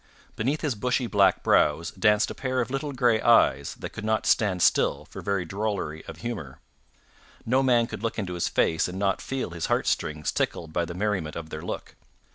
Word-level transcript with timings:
Beneath 0.35 0.61
his 0.61 0.73
bushy 0.73 1.05
black 1.05 1.43
brows 1.43 1.91
danced 1.91 2.31
a 2.31 2.33
pair 2.33 2.59
of 2.59 2.71
little 2.71 2.91
gray 2.91 3.21
eyes 3.21 3.75
that 3.75 3.91
could 3.91 4.03
not 4.03 4.25
stand 4.25 4.63
still 4.63 5.05
for 5.05 5.21
very 5.21 5.45
drollery 5.45 6.03
of 6.07 6.21
humor. 6.21 6.57
No 7.45 7.61
man 7.61 7.85
could 7.85 8.01
look 8.01 8.17
into 8.17 8.33
his 8.33 8.47
face 8.47 8.87
and 8.87 8.97
not 8.97 9.21
feel 9.21 9.51
his 9.51 9.67
heartstrings 9.67 10.31
tickled 10.31 10.73
by 10.73 10.85
the 10.85 10.95
merriment 10.95 11.35
of 11.35 11.51
their 11.51 11.61
look. 11.61 11.93